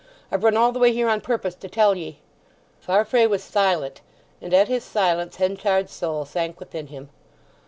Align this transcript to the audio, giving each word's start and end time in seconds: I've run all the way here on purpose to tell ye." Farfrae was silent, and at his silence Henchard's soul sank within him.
I've 0.31 0.43
run 0.43 0.57
all 0.57 0.71
the 0.71 0.79
way 0.79 0.91
here 0.93 1.07
on 1.07 1.21
purpose 1.21 1.53
to 1.53 1.67
tell 1.69 1.93
ye." 1.93 2.17
Farfrae 2.79 3.27
was 3.27 3.43
silent, 3.43 4.01
and 4.41 4.51
at 4.51 4.67
his 4.67 4.83
silence 4.83 5.35
Henchard's 5.35 5.93
soul 5.93 6.25
sank 6.25 6.59
within 6.59 6.87
him. 6.87 7.09